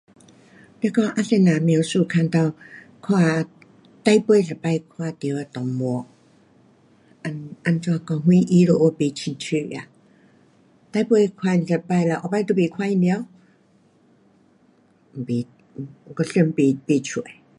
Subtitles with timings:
[0.81, 2.39] 那讲啊怎样描述看到，
[3.03, 3.47] 看
[4.05, 4.79] 最后一次看
[5.21, 6.05] 到的动物。
[7.23, 9.79] 怎,怎么讲，啥意思，我不清楚啊。
[10.91, 13.07] 最后看一次了，以后都不看到？
[15.25, 15.31] 不，
[16.15, 17.21] 我想不，不出。